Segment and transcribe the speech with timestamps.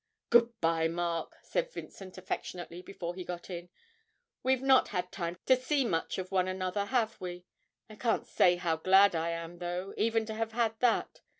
[0.31, 3.69] 'Good bye, Mark,' said Vincent affectionately before he got in.
[4.41, 7.45] 'We've not had time to see much of one another, have we?
[7.87, 11.21] I can't say how glad I am, though, even to have had that.